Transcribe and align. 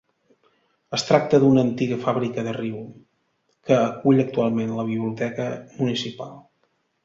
Es 0.97 1.03
tracta 1.09 1.39
d'una 1.43 1.61
antiga 1.67 1.99
fàbrica 2.07 2.47
de 2.49 2.55
riu, 2.57 2.81
que 3.69 3.77
acull 3.83 4.25
actualment 4.27 4.75
la 4.81 4.89
biblioteca 4.91 5.51
municipal. 5.79 6.37